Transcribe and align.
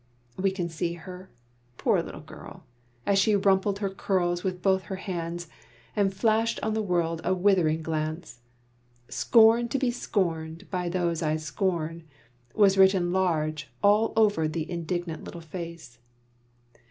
We 0.35 0.49
can 0.49 0.67
see 0.67 0.93
her 0.93 1.29
poor 1.77 2.01
little 2.01 2.21
girl 2.21 2.63
as 3.05 3.19
she 3.19 3.35
rumpled 3.35 3.77
her 3.77 3.89
curls 3.91 4.43
with 4.43 4.63
both 4.63 4.85
her 4.85 4.95
hands, 4.95 5.45
and 5.95 6.11
flashed 6.11 6.59
on 6.63 6.73
the 6.73 6.81
world 6.81 7.21
a 7.23 7.35
withering 7.35 7.83
glance. 7.83 8.39
"Scorn 9.09 9.67
to 9.69 9.77
be 9.77 9.91
scorned 9.91 10.67
by 10.71 10.89
those 10.89 11.21
I 11.21 11.35
scorn" 11.35 12.03
was 12.55 12.79
written 12.79 13.13
large 13.13 13.71
all 13.83 14.11
over 14.15 14.47
the 14.47 14.67
indignant 14.71 15.23
little 15.23 15.39
face. 15.41 15.99